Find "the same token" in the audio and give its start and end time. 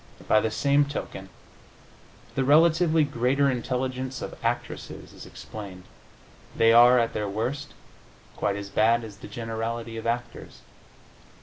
0.39-1.29